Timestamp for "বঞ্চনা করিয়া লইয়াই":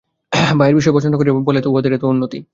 0.93-1.63